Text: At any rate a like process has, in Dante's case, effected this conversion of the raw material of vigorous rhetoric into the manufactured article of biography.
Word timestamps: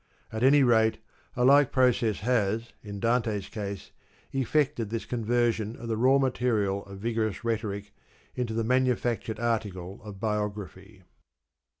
At 0.31 0.41
any 0.41 0.63
rate 0.63 0.97
a 1.35 1.45
like 1.45 1.71
process 1.71 2.21
has, 2.21 2.73
in 2.81 2.99
Dante's 2.99 3.49
case, 3.49 3.91
effected 4.31 4.89
this 4.89 5.05
conversion 5.05 5.75
of 5.75 5.89
the 5.89 5.95
raw 5.95 6.17
material 6.17 6.83
of 6.87 6.97
vigorous 6.97 7.43
rhetoric 7.43 7.91
into 8.33 8.55
the 8.55 8.63
manufactured 8.63 9.39
article 9.39 10.01
of 10.03 10.19
biography. 10.19 11.03